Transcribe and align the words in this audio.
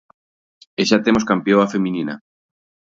E 0.81 0.83
xa 0.89 0.97
temos 1.05 1.27
campioa 1.31 1.71
feminina. 1.73 2.15